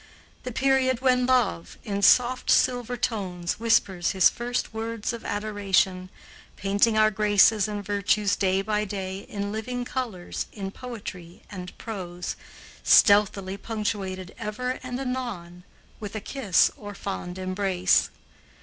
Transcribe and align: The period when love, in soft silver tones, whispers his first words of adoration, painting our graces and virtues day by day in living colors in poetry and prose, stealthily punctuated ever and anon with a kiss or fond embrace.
The 0.41 0.51
period 0.51 1.01
when 1.01 1.27
love, 1.27 1.77
in 1.83 2.01
soft 2.01 2.49
silver 2.49 2.97
tones, 2.97 3.59
whispers 3.59 4.13
his 4.13 4.31
first 4.31 4.73
words 4.73 5.13
of 5.13 5.23
adoration, 5.23 6.09
painting 6.55 6.97
our 6.97 7.11
graces 7.11 7.67
and 7.67 7.85
virtues 7.85 8.35
day 8.35 8.63
by 8.63 8.83
day 8.83 9.19
in 9.19 9.51
living 9.51 9.85
colors 9.85 10.47
in 10.51 10.71
poetry 10.71 11.43
and 11.51 11.77
prose, 11.77 12.35
stealthily 12.83 13.57
punctuated 13.57 14.33
ever 14.39 14.79
and 14.81 14.99
anon 14.99 15.63
with 15.99 16.15
a 16.15 16.19
kiss 16.19 16.71
or 16.75 16.95
fond 16.95 17.37
embrace. 17.37 18.09